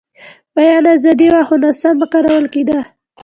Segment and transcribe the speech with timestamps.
[0.55, 2.79] بیان ازادي وه، خو ناسمه کارول کېده.